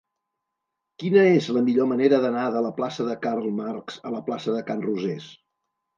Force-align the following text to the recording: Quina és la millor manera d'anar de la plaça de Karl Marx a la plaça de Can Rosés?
Quina 1.03 1.25
és 1.33 1.49
la 1.57 1.63
millor 1.67 1.89
manera 1.91 2.19
d'anar 2.23 2.45
de 2.55 2.65
la 2.69 2.73
plaça 2.79 3.07
de 3.11 3.19
Karl 3.27 3.53
Marx 3.59 4.03
a 4.11 4.15
la 4.19 4.23
plaça 4.31 4.57
de 4.57 4.65
Can 4.71 4.83
Rosés? 4.87 5.29